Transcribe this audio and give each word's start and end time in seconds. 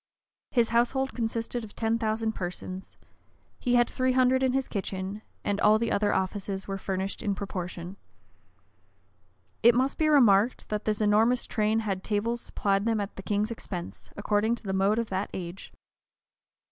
His 0.49 0.69
household 0.69 1.13
consisted 1.13 1.63
of 1.63 1.75
ten 1.75 1.99
thousand 1.99 2.31
persons: 2.31 2.97
he 3.59 3.75
had 3.75 3.87
three 3.87 4.13
hundred 4.13 4.41
in 4.41 4.53
his 4.53 4.67
kitchen; 4.67 5.21
and 5.43 5.61
all 5.61 5.77
the 5.77 5.91
other 5.91 6.11
offices 6.11 6.67
were 6.67 6.79
furnished 6.79 7.21
in 7.21 7.35
proportion.[*] 7.35 7.97
It 9.61 9.75
must 9.75 9.99
be 9.99 10.07
remarked, 10.09 10.69
that 10.69 10.85
this 10.85 11.01
enormous 11.01 11.45
train 11.45 11.81
had 11.81 12.03
tables 12.03 12.41
supplied 12.41 12.85
them 12.85 12.99
at 12.99 13.15
the 13.15 13.21
king's 13.21 13.51
expense, 13.51 14.09
according 14.17 14.55
to 14.55 14.63
the 14.63 14.73
mode 14.73 14.97
of 14.97 15.11
that 15.11 15.29
age. 15.35 15.71